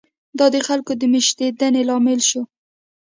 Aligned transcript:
دا 0.37 0.45
د 0.53 0.55
خلکو 0.67 0.91
د 0.97 1.03
مېشتېدنې 1.13 1.81
لامل 1.89 2.19
شو. 2.29 2.41